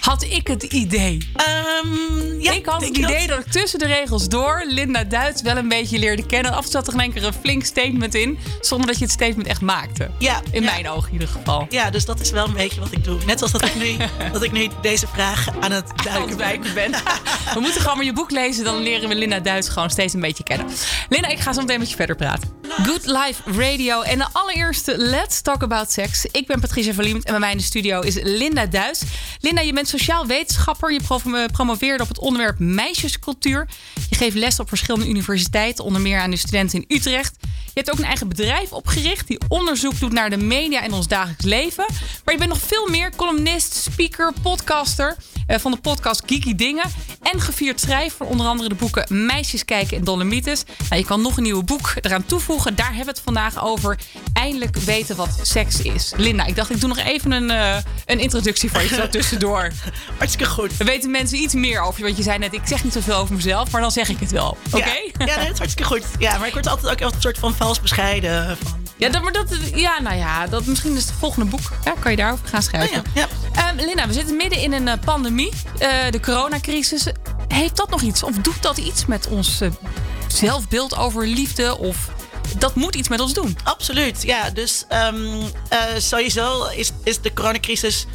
[0.00, 1.28] Had ik het idee.
[1.36, 5.56] Ehm, ja, ik had het idee dat ik tussen de regels door Linda Duits wel
[5.56, 6.50] een beetje leerde kennen.
[6.52, 8.38] Af en toe zat er in één keer een flink statement in.
[8.60, 10.10] Zonder dat je het statement echt maakte.
[10.18, 10.70] Ja, In ja.
[10.70, 11.66] mijn ogen in ieder geval.
[11.68, 13.18] Ja, dus dat is wel een beetje wat ik doe.
[13.26, 13.96] Net zoals dat ik nu,
[14.32, 16.60] dat ik nu deze vraag aan het duiken ben.
[16.74, 16.90] Ben.
[17.54, 18.64] We moeten gewoon maar je boek lezen.
[18.64, 20.66] Dan leren we Linda Duits gewoon steeds een beetje kennen.
[21.08, 22.59] Linda, ik ga zo meteen met je verder praten.
[22.76, 26.24] Good Life Radio en de allereerste Let's Talk About Sex.
[26.30, 29.00] Ik ben Patricia Verliemd en bij mij in de studio is Linda Duis.
[29.40, 30.92] Linda, je bent sociaal wetenschapper.
[30.92, 33.68] Je pro- promoveerde op het onderwerp meisjescultuur.
[34.10, 37.36] Je geeft les op verschillende universiteiten, onder meer aan de studenten in Utrecht.
[37.40, 41.08] Je hebt ook een eigen bedrijf opgericht die onderzoek doet naar de media en ons
[41.08, 41.84] dagelijks leven.
[42.24, 46.84] Maar je bent nog veel meer columnist, speaker, podcaster eh, van de podcast Geeky Dingen.
[47.22, 50.64] En gevierd schrijver onder andere de boeken Meisjes kijken en Dolomites.
[50.88, 52.59] Nou, je kan nog een nieuw boek eraan toevoegen.
[52.74, 53.98] Daar hebben we het vandaag over.
[54.32, 56.12] Eindelijk weten wat seks is.
[56.16, 59.70] Linda, ik dacht ik doe nog even een, eh, een introductie voor je zo tussendoor.
[60.18, 60.78] Hartstikke goed.
[60.78, 62.04] Dan weten mensen iets meer over je.
[62.04, 64.30] Want je zei net, ik zeg niet zoveel over mezelf, maar dan zeg ik het
[64.30, 64.56] wel.
[64.72, 64.76] Oké?
[64.78, 64.84] Ja,
[65.18, 66.04] ja nee, dat is hartstikke goed.
[66.18, 68.56] Ja, maar ik word altijd ook een soort van vals bescheiden.
[68.62, 71.72] Van, Ja, dat, maar dat, ja, nou ja, dat misschien is het volgende boek.
[71.84, 73.02] Ja, kan je daarover gaan Oh schrijven.
[73.14, 73.68] ja, ja.
[73.68, 77.06] Ehm, Linda, we zitten midden in een eh, pandemie, eh, de coronacrisis.
[77.48, 79.60] Heeft dat nog iets, of doet dat iets met ons
[80.28, 81.78] zelfbeeld over liefde?
[81.78, 82.08] Of
[82.58, 83.56] dat moet iets met ons doen?
[83.64, 84.50] Absoluut, ja.
[84.50, 88.06] Dus ehm, eh, sowieso is, is de coronacrisis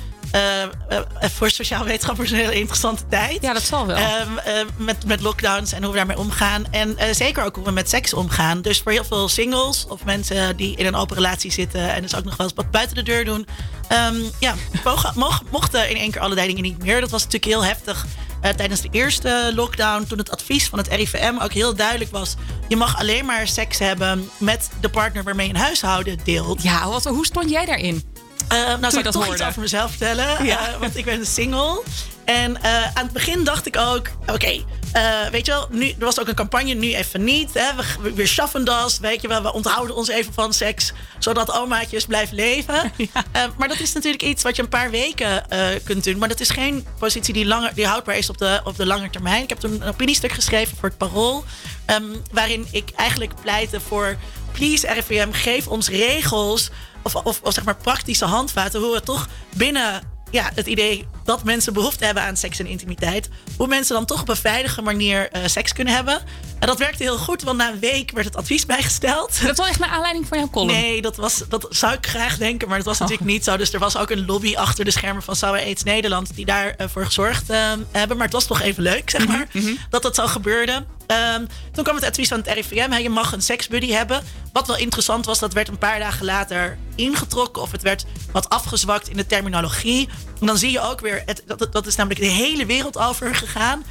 [1.19, 3.41] voor sociaal wetenschappers een hele interessante tijd.
[3.41, 3.95] Ja, dat zal wel.
[3.97, 6.65] Ehm, eh, met, met lockdowns en hoe we daarmee omgaan.
[6.71, 8.61] En eh, zeker ook hoe we met seks omgaan.
[8.61, 12.15] Dus voor heel veel singles of mensen die in een open relatie zitten en dus
[12.15, 13.47] ook nog wel eens wat buiten de deur doen.
[13.87, 15.13] ehm, ja, mogen,
[15.51, 17.01] mochten in één keer allerlei dingen niet meer.
[17.01, 18.05] Dat was natuurlijk heel heftig.
[18.41, 22.35] eh, tijdens de eerste lockdown, toen het advies van het RIVM ook heel duidelijk was:
[22.67, 26.63] je mag alleen maar seks hebben met de partner waarmee je een huishouden deelt.
[26.63, 28.03] ja, wat, hoe stond jij daarin?
[28.47, 29.39] Eh, nou, zal ik dat toch hoorde.
[29.39, 30.45] iets over mezelf vertellen?
[30.45, 30.67] Ja.
[30.67, 31.83] Eh, want ik ben single.
[32.25, 34.07] En eh, aan het begin dacht ik ook...
[34.27, 34.63] Oké,
[35.31, 37.49] weet je wel, nu, er was ook een campagne, nu even niet.
[37.53, 37.69] Hè?
[38.01, 39.41] We, we schaffen das, weet je wel.
[39.41, 42.91] We onthouden ons even van seks, zodat omaatjes blijven leven.
[43.57, 45.45] Maar dat is natuurlijk iets wat je een paar weken
[45.83, 46.17] kunt doen.
[46.17, 49.09] Maar dat is geen positie die, langer, die houdbaar is op de, op de lange
[49.09, 49.43] termijn.
[49.43, 51.43] Ik heb toen een opiniestuk geschreven voor het Parool...
[51.85, 54.17] ehm, waarin ik eigenlijk pleitte voor...
[54.51, 56.69] Please, RIVM, geef ons regels
[57.05, 61.43] of, of, of zeg maar praktische handvaten hoe we toch binnen ja, het idee dat
[61.43, 65.29] mensen behoefte hebben aan seks en intimiteit, hoe mensen dan toch op een veilige manier
[65.31, 66.21] eh, seks kunnen hebben.
[66.59, 69.41] En dat werkte heel goed, want na een week werd het advies bijgesteld.
[69.41, 70.71] Dat was echt naar aanleiding van jouw column.
[70.71, 73.57] Nee, dat, was, dat zou ik graag denken, maar dat was natuurlijk niet zo.
[73.57, 76.89] Dus er was ook een lobby achter de schermen van Sauer AIDS Nederland die daarvoor
[76.89, 78.17] voor gezorgd eh, hebben.
[78.17, 79.47] Maar het was toch even leuk, zeg maar,
[79.89, 80.85] dat dat zo gebeurde.
[81.07, 84.23] Ehm, toen kwam het advies van het RIVM, je mag een seksbuddy hebben.
[84.53, 88.49] Wat wel interessant was, dat werd een paar dagen later ingetrokken of het werd wat
[88.49, 90.09] afgezwakt in de terminologie.
[90.39, 93.35] En dan zie je ook weer, het, dat, dat is namelijk de hele wereld over
[93.35, 93.83] gegaan.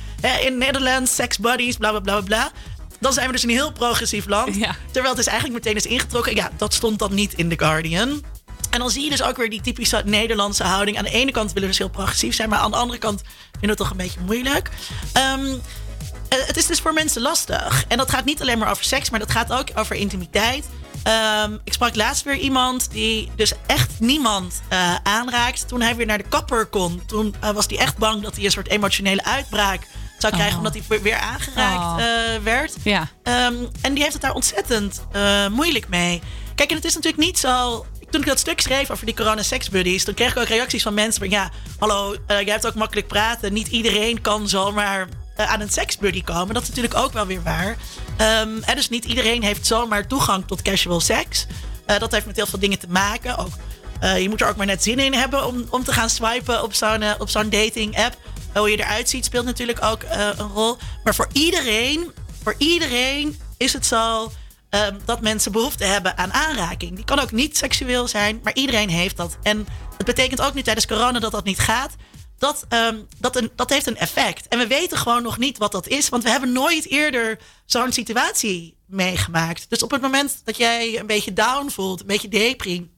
[0.44, 2.50] In Nederland, sex buddies, bla bla bla bla.
[3.00, 4.54] Dan zijn we dus een heel progressief land.
[4.54, 4.76] Ja.
[4.90, 6.34] Terwijl het is eigenlijk meteen is ingetrokken.
[6.34, 8.22] Ja, dat stond dan niet in The Guardian.
[8.70, 10.98] En dan zie je dus ook weer die typische Nederlandse houding.
[10.98, 13.22] Aan de ene kant willen we dus heel progressief zijn, maar aan de andere kant
[13.22, 14.70] vinden we het toch een beetje moeilijk.
[15.12, 15.52] Ehm, eh,
[16.28, 17.84] het is dus voor mensen lastig.
[17.88, 20.64] En dat gaat niet alleen maar over seks, maar dat gaat ook over intimiteit.
[21.02, 25.68] Ehm, ik sprak laatst weer iemand die dus echt niemand eh, aanraakt.
[25.68, 28.44] Toen hij weer naar de kapper kon, toen eh, was hij echt bang dat hij
[28.44, 29.86] een soort emotionele uitbraak
[30.18, 30.64] zou krijgen, Oh.
[30.66, 32.06] omdat hij weer- aangeraakt Oh.
[32.34, 32.72] eh, werd.
[32.82, 33.08] Ja.
[33.22, 36.22] Ehm, en die heeft het daar ontzettend eh, moeilijk mee.
[36.54, 37.86] Kijk, en het is natuurlijk niet zo.
[38.10, 40.82] Toen ik dat stuk schreef over die corona sex buddies, toen kreeg ik ook reacties
[40.82, 43.52] van mensen van ja, hallo, eh, jij hebt ook makkelijk praten.
[43.52, 46.54] Niet iedereen kan zomaar eh, aan een seksbuddy komen.
[46.54, 47.76] Dat is natuurlijk ook wel weer waar.
[48.16, 51.46] Ehm, dus niet iedereen heeft zomaar toegang tot casual seks.
[51.86, 53.36] Eh, dat heeft met heel veel dingen te maken.
[53.36, 53.52] Ook,
[54.00, 56.62] eh, je moet er ook maar net zin in hebben om, om te gaan swipen
[56.62, 58.16] op zo'n op zo'n dating app.
[58.54, 60.76] Hoe je eruit ziet speelt natuurlijk ook een rol.
[61.04, 64.32] Maar voor iedereen, voor iedereen is het zo
[64.70, 66.94] ehm, dat mensen behoefte hebben aan aanraking.
[66.94, 69.36] Die kan ook niet seksueel zijn, maar iedereen heeft dat.
[69.42, 69.66] En
[69.96, 71.96] het betekent ook nu tijdens corona dat dat niet gaat.
[72.38, 74.48] Dat, ehm, dat, een, dat heeft een effect.
[74.48, 77.92] En we weten gewoon nog niet wat dat is, want we hebben nooit eerder zo'n
[77.92, 79.66] situatie meegemaakt.
[79.68, 82.90] Dus op het moment dat jij een beetje down voelt, een beetje depri,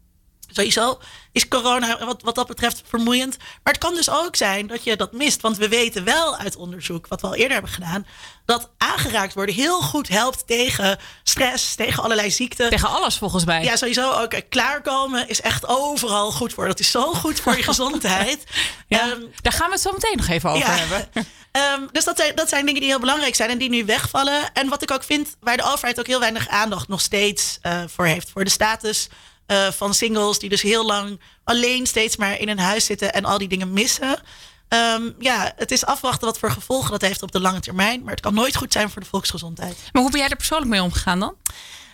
[0.50, 0.98] Sowieso
[1.32, 3.36] is corona wat, wat dat betreft vermoeiend.
[3.38, 5.40] Maar het kan dus ook zijn dat je dat mist.
[5.40, 8.06] Want we weten wel uit onderzoek, wat we al eerder hebben gedaan,
[8.44, 12.70] dat aangeraakt worden heel goed helpt tegen stress, tegen allerlei ziekten.
[12.70, 13.62] Tegen alles volgens mij.
[13.62, 16.66] Ja, sowieso ook klaarkomen is echt overal goed voor.
[16.66, 18.44] Dat is zo goed voor je gezondheid.
[18.88, 21.08] Ja, Ehm, Daar gaan we het zo meteen nog even over hebben.
[21.52, 24.52] Ehm, dus dat zijn, dat zijn dingen die heel belangrijk zijn en die nu wegvallen.
[24.52, 27.82] En wat ik ook vind, waar de overheid ook heel weinig aandacht nog steeds eh,
[27.86, 28.30] voor heeft.
[28.30, 29.08] Voor de status
[29.46, 33.24] eh, van singles die dus heel lang alleen steeds maar in een huis zitten en
[33.24, 34.20] al die dingen missen.
[34.68, 38.02] Ehm, ja, het is afwachten wat voor gevolgen dat heeft op de lange termijn.
[38.02, 39.76] Maar het kan nooit goed zijn voor de volksgezondheid.
[39.92, 41.34] Maar hoe ben jij er persoonlijk mee omgegaan dan?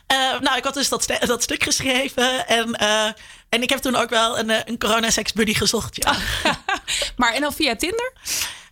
[0.07, 2.47] Eh, nou, ik had dus dat, st- dat stuk geschreven.
[2.47, 3.05] En, eh,
[3.49, 5.97] en ik heb toen ook wel een, een corona-sex buddy gezocht.
[5.97, 6.17] Ja.
[7.17, 8.13] Maar en dan via Tinder?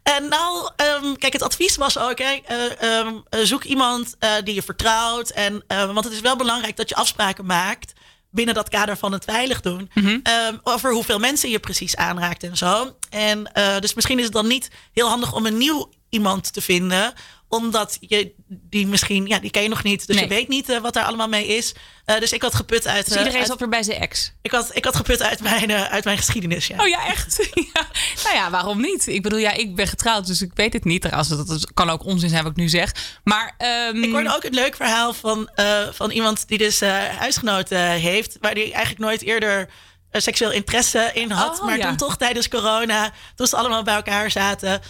[0.03, 4.55] En nou, ehm, kijk, het advies was ook, hè, eh, ehm, eh, zoek iemand die
[4.55, 5.31] je vertrouwt.
[5.31, 7.93] En, want het is wel belangrijk dat je afspraken maakt
[8.31, 9.91] binnen dat kader van het veilig doen.
[10.23, 12.97] ehm, over hoeveel mensen je precies aanraakt en zo.
[13.11, 16.61] En eh, dus misschien is het dan niet heel handig om een nieuw iemand te
[16.61, 17.13] vinden
[17.51, 20.07] omdat je die misschien, ja, die ken je nog niet.
[20.07, 20.25] Dus Nee.
[20.25, 21.75] je weet niet eh, wat daar allemaal mee is.
[22.05, 23.05] Eh, dus ik had geput uit.
[23.05, 24.33] Dus eh, iedereen uit- zat weer bij zijn ex.
[24.43, 26.67] ik, had, ik had geput uit mijn, eh, uit mijn geschiedenis.
[26.67, 26.77] Ja.
[26.81, 27.49] Oh ja, echt?
[27.75, 27.87] ja.
[28.25, 29.07] Nou ja, waarom niet?
[29.07, 31.01] Ik bedoel, ja, ik ben getrouwd, dus ik weet het niet.
[31.03, 33.19] Trouwens, dat, dat kan ook onzin zijn wat ik nu zeg.
[33.25, 37.05] Maar ehm, Ik hoorde ook een leuk verhaal van, eh, van iemand die dus eh
[37.19, 39.69] huisgenoten heeft, waar die eigenlijk nooit eerder
[40.11, 41.59] eh, seksueel interesse in had.
[41.61, 41.89] Oh, maar ja.
[41.89, 44.81] toen toch tijdens corona, toen ze allemaal bij elkaar zaten, eh, eh,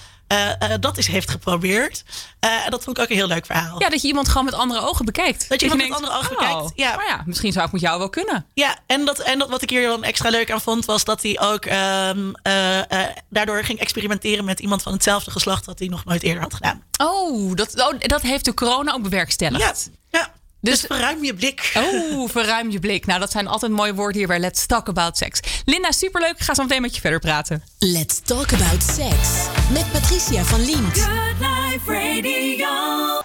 [0.81, 2.05] dat is heeft geprobeerd.
[2.41, 3.81] Eh, en dat vond ik ook een heel leuk verhaal.
[3.81, 5.49] ja, dat je iemand gewoon met andere ogen bekijkt.
[5.49, 6.97] Dat je iemand met andere ogen oh, bekijkt, ja.
[6.97, 8.47] Maar ja, misschien zou ik met jou wel kunnen.
[8.55, 11.23] Ja, en, dat, en dat, wat ik hier dan extra leuk aan vond, was dat
[11.23, 15.89] hij ook ehm, eh, eh, daardoor ging experimenteren met iemand van hetzelfde geslacht wat hij
[15.89, 16.83] nog nooit eerder had gedaan.
[16.99, 19.91] Oh, dat, oh, dat heeft de corona ook Ja, bewerkstelligd.
[20.11, 20.33] ja.
[20.61, 21.73] Dus- Dus, verruim je blik.
[21.77, 23.07] Oh, verruim je blik.
[23.07, 25.41] Nou, dat zijn altijd mooie woorden hier bij Let's Talk About Sex.
[25.65, 26.31] Linda, superleuk.
[26.31, 27.63] Ik ga zo meteen met je verder praten.
[27.79, 29.17] Let's talk about sex.
[29.73, 30.99] Met Patricia van Liemt.
[30.99, 32.69] Good Life Radio.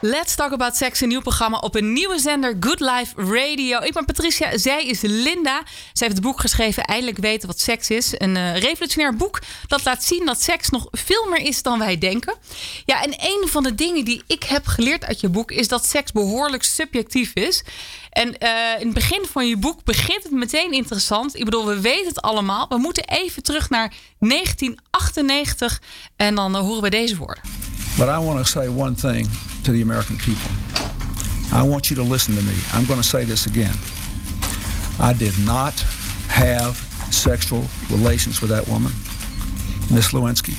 [0.01, 3.79] Let's Talk About Sex, een nieuw programma op een nieuwe zender Good Life Radio.
[3.79, 5.61] Ik ben Patricia, zij is Linda.
[5.65, 8.13] Zij heeft het boek geschreven Eindelijk weten wat seks is.
[8.17, 11.97] Een eh, revolutionair boek dat laat zien dat seks nog veel meer is dan wij
[11.97, 12.35] denken.
[12.85, 15.85] Ja, en een van de dingen die ik heb geleerd uit je boek is dat
[15.85, 17.63] seks behoorlijk subjectief is.
[18.09, 21.35] En eh, in het begin van je boek begint het meteen interessant.
[21.35, 22.65] Ik bedoel, we weten het allemaal.
[22.69, 25.81] We moeten even terug naar 1998
[26.15, 27.43] en dan eh, horen we deze woorden.
[27.97, 29.29] But I want to say one thing
[29.61, 30.49] to the American people.
[31.53, 32.55] I want you to listen to me.
[32.73, 33.75] I'm going to say this again.
[34.99, 35.73] I did not
[36.27, 36.75] have
[37.09, 38.91] sexual relations with that woman,
[39.89, 40.55] Miss Lewinsky.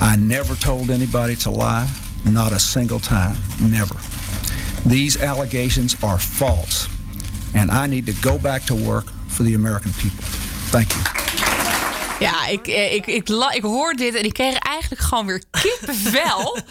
[0.00, 1.88] I never told anybody to lie,
[2.24, 3.96] not a single time, never.
[4.88, 6.88] These allegations are false,
[7.54, 10.24] and I need to go back to work for the American people.
[10.70, 11.02] Thank you.
[12.20, 16.58] Ja, ik, eh, ik, ik, ik hoor dit en ik kreeg eigenlijk gewoon weer kippenvel.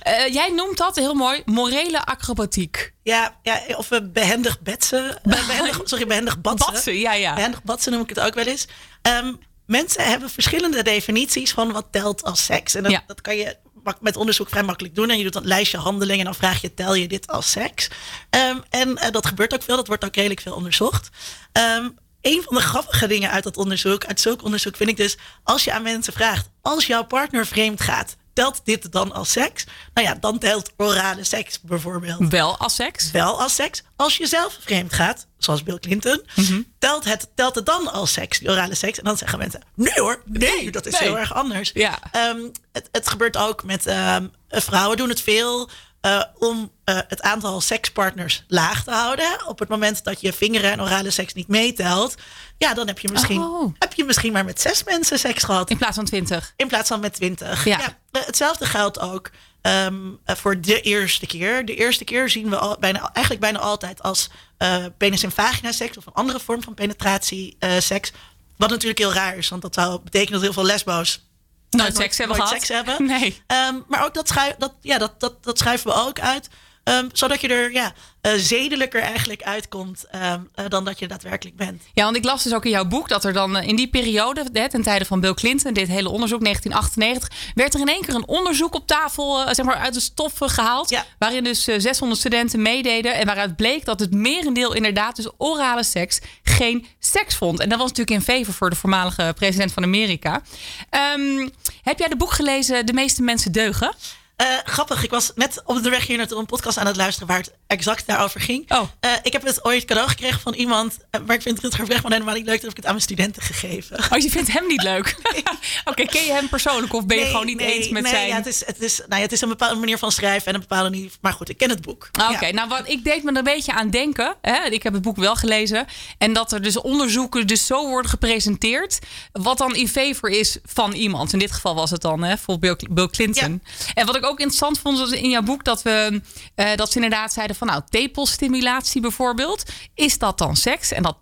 [0.00, 2.92] Eh, jij noemt dat heel mooi morele acrobatiek.
[3.02, 5.22] Ja, ja of uh, behendig betsen.
[5.22, 6.72] Eh, behendig, sorry, behendig batsen.
[6.72, 7.34] Batsen, ja, ja.
[7.34, 8.68] Behendig batsen noem ik het ook wel eens.
[9.02, 9.32] Ehm,
[9.66, 12.74] mensen hebben verschillende definities van wat telt als seks.
[12.74, 13.02] En dat, Ja.
[13.06, 13.56] dat kan je
[14.00, 15.10] met onderzoek vrij makkelijk doen.
[15.10, 17.90] En je doet een lijstje handelingen en dan vraag je, tel je dit als seks?
[18.30, 19.76] Ehm, en eh, dat gebeurt ook veel.
[19.76, 21.08] Dat wordt ook redelijk veel onderzocht.
[21.52, 21.88] Ehm,
[22.20, 25.64] een van de grappige dingen uit dat onderzoek, uit zulk onderzoek, vind ik dus, als
[25.64, 29.64] je aan mensen vraagt, als jouw partner vreemd gaat, telt dit dan als seks?
[29.94, 33.10] Nou ja, dan telt orale seks bijvoorbeeld Wel als seks.
[33.10, 33.82] wel als seks.
[33.96, 36.60] Als je zelf vreemd gaat, zoals Bill Clinton, Mhm.
[36.78, 38.98] telt, het, telt het dan als seks, die orale seks?
[38.98, 41.02] En dan zeggen mensen, nee hoor, nee, dat is nee.
[41.08, 41.70] heel erg anders.
[41.74, 41.98] Ja.
[42.12, 42.38] Ehm,
[42.72, 47.60] het, het gebeurt ook met ehm, vrouwen doen het veel eh, om eh, het aantal
[47.60, 49.46] sekspartners laag te houden.
[49.48, 52.14] Op het moment dat je vingeren en orale seks niet meetelt,
[52.58, 53.74] ja, dan heb je misschien, Oh.
[53.78, 55.70] heb je misschien maar met zes mensen seks gehad.
[55.70, 56.52] In plaats van twintig.
[56.56, 57.64] In plaats van met 20.
[57.64, 57.80] Ja.
[58.10, 59.30] eh, hetzelfde geldt ook
[59.62, 61.64] ehm, eh, voor de eerste keer.
[61.64, 65.72] De eerste keer zien we al, bijna, eigenlijk bijna altijd als eh, penis- en vagina
[65.72, 68.12] seks of een andere vorm van penetratie seks.
[68.56, 71.28] Wat natuurlijk heel raar is, want dat zou betekenen dat heel veel lesbo's
[71.70, 72.64] Nooit seks hebben nooit gehad.
[72.66, 73.06] seks hebben.
[73.06, 73.42] Nee.
[73.46, 76.48] Ehm, maar ook dat, schui- dat, ja, dat, dat, dat schuiven we ook uit.
[76.90, 81.56] Ehm, zodat je er ja, eh, zedelijker eigenlijk uitkomt ehm, eh, dan dat je daadwerkelijk
[81.56, 81.82] bent.
[81.94, 83.88] Ja, want ik las dus ook in jouw boek dat er dan eh, in die
[83.88, 88.00] periode, hè, ten tijde van Bill Clinton, dit hele onderzoek 1998, werd er in één
[88.00, 91.04] keer een onderzoek op tafel, zeg maar uit de stof eh, gehaald, Ja.
[91.18, 95.84] waarin dus eh, 600 studenten meededen en waaruit bleek dat het merendeel inderdaad dus orale
[95.84, 97.60] seks geen seks vond.
[97.60, 100.42] En dat was natuurlijk in favor voor de voormalige president van Amerika.
[100.90, 101.48] Ehm,
[101.82, 103.94] heb jij de boek gelezen De meeste mensen deugen?
[104.40, 107.28] Eh, grappig, ik was net op de weg hier naartoe een podcast aan het luisteren
[107.28, 108.70] waar het exact daarover ging.
[108.70, 108.82] Oh.
[109.00, 112.12] Eh, ik heb het ooit cadeau gekregen van iemand, eh, maar ik vind Rutger Bregman
[112.12, 113.98] helemaal niet leuk, dat heb ik het aan mijn studenten gegeven.
[114.12, 115.16] Oh, je vindt hem niet leuk?
[115.90, 118.28] Oké, ken je hem persoonlijk of ben je gewoon niet eens met nee, zijn...
[118.28, 120.54] Ja, het, is, het, is, nou ja, het is een bepaalde manier van schrijven en
[120.54, 121.10] een bepaalde manier.
[121.20, 122.08] Maar goed, ik ken het boek.
[122.12, 122.52] Ah, Oké, Ja.
[122.52, 124.34] nou wat ik deed me er een beetje aan denken.
[124.40, 124.64] Hè?
[124.64, 125.86] Ik heb het boek wel gelezen.
[126.18, 128.98] En dat er dus onderzoeken dus zo worden gepresenteerd.
[129.32, 131.32] Wat dan in favor is van iemand.
[131.32, 133.62] In dit geval was het dan hè, voor Bill, Bill Clinton.
[133.94, 136.20] En wat ik ook interessant vond in jouw boek dat we
[136.54, 139.62] eh, dat ze inderdaad zeiden van nou tepelstimulatie bijvoorbeeld.
[139.94, 140.92] Is dat dan seks?
[140.92, 141.16] En dat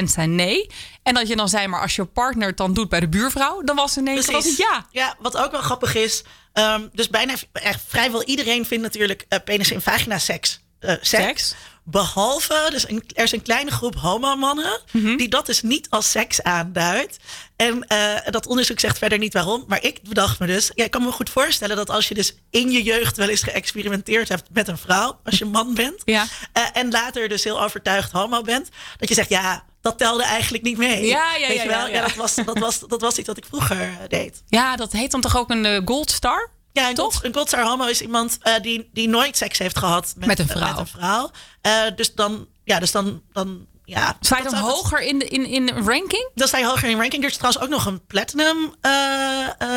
[0.00, 0.70] 80% zei nee.
[1.02, 3.62] En dat je dan zei maar als je partner het dan doet bij de buurvrouw,
[3.62, 4.22] dan was nee.
[4.22, 4.86] Dan was het ja.
[4.90, 6.24] Ja, wat ook wel grappig is.
[6.52, 10.60] ehm, dus bijna echt vrijwel iedereen vindt natuurlijk eh, penis en vagina seks.
[10.80, 11.08] eh, seks.
[11.08, 11.54] Seks.
[11.90, 15.16] Behalve, dus een, er is een kleine groep homomannen Mhm.
[15.16, 17.16] die dat dus niet als seks aanduidt.
[17.56, 19.64] En eh, dat onderzoek zegt verder niet waarom.
[19.66, 22.34] Maar ik bedacht me dus, ja, ik kan me goed voorstellen dat als je dus
[22.50, 26.26] in je jeugd wel eens geëxperimenteerd hebt met een vrouw, als je man bent, Ja.
[26.52, 30.62] eh, en later dus heel overtuigd homo bent, dat je zegt, ja, dat telde eigenlijk
[30.64, 31.06] niet mee.
[31.06, 31.86] Ja, ja, Weet ja, je wel?
[31.86, 32.00] ja, ja.
[32.02, 34.42] dat, was, dat, was, dat was iets wat ik vroeger deed.
[34.48, 36.50] Ja, dat heet dan toch ook een eh, gold star?
[36.72, 37.24] Ja, een, Toch?
[37.24, 40.56] Een homo is iemand eh, die, die nooit seks heeft gehad met, Met een eh,
[40.56, 40.68] vrouw.
[40.68, 41.30] Met een vrouw.
[41.60, 44.16] Eh, dus dan, ja, dus dan, dan ja.
[44.20, 46.28] Sta je dan hoger in, de, in, in ranking?
[46.34, 47.22] Dan sta je hoger in ranking.
[47.22, 48.90] Er is trouwens ook nog een platinum eh,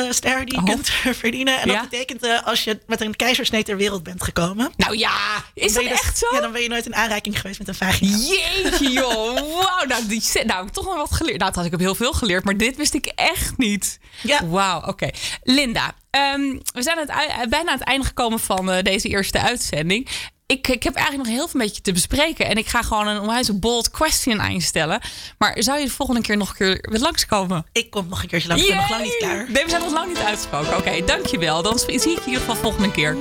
[0.10, 0.66] ster die je Oh.
[0.66, 0.90] kunt
[1.22, 1.62] verdienen.
[1.62, 1.80] En Ja.
[1.82, 4.72] dat betekent als je met een keizersnee ter wereld bent gekomen.
[4.78, 6.28] Nou ja, is dat dus- echt zo?
[6.36, 8.18] Ja, dan ben je nooit in aanraking geweest met een vagina.
[8.18, 9.86] Jeetje joh, wauw.
[9.88, 11.38] Nou, die, nou, ik heb toch nog wat geleerd.
[11.40, 14.00] Nou, dat had ik heb heel veel geleerd, maar dit wist ik echt niet.
[14.22, 14.46] Ja.
[14.48, 15.10] Wauw, oké.
[15.44, 19.08] Linda, ehm, we zijn aan het, ui- bijna aan het einde gekomen van eh, deze
[19.08, 20.08] eerste uitzending.
[20.46, 22.46] Ik, ik heb eigenlijk nog heel veel een beetje te bespreken.
[22.50, 25.02] En ik ga gewoon een onwijs bold question aan je stellen.
[25.38, 27.66] Maar zou je de volgende keer nog een keer weer langskomen?
[27.72, 28.64] Ik kom nog een keertje langs.
[28.64, 29.46] Ik ben nog lang niet klaar.
[29.52, 30.78] Nee, we zijn nog lang niet uitgesproken.
[30.78, 31.62] Oké, dankjewel.
[31.62, 33.18] Dan zie ik je in ieder geval volgende keer.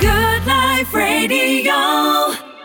[0.00, 2.57] Good Life Radio.